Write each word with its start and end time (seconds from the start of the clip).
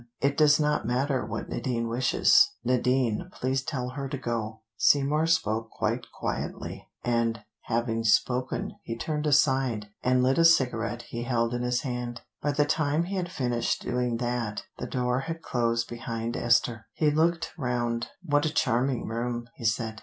"It 0.19 0.35
does 0.35 0.59
not 0.59 0.87
matter 0.87 1.23
what 1.23 1.47
Nadine 1.47 1.87
wishes. 1.87 2.53
Nadine, 2.63 3.29
please 3.31 3.61
tell 3.61 3.89
her 3.89 4.09
to 4.09 4.17
go." 4.17 4.61
Seymour 4.75 5.27
spoke 5.27 5.69
quite 5.69 6.07
quietly, 6.11 6.89
and 7.03 7.41
having 7.65 8.03
spoken 8.03 8.71
he 8.81 8.97
turned 8.97 9.27
aside 9.27 9.89
and 10.01 10.23
lit 10.23 10.39
a 10.39 10.43
cigarette 10.43 11.03
he 11.03 11.21
held 11.21 11.53
in 11.53 11.61
his 11.61 11.81
hand. 11.81 12.21
By 12.41 12.51
the 12.53 12.65
time 12.65 13.03
he 13.03 13.15
had 13.15 13.29
finished 13.31 13.83
doing 13.83 14.17
that 14.17 14.63
the 14.79 14.87
door 14.87 15.19
had 15.19 15.43
closed 15.43 15.87
behind 15.87 16.35
Esther. 16.35 16.87
He 16.93 17.11
looked 17.11 17.53
round. 17.55 18.07
"What 18.23 18.47
a 18.47 18.51
charming 18.55 19.05
room!" 19.05 19.49
he 19.53 19.65
said. 19.65 19.99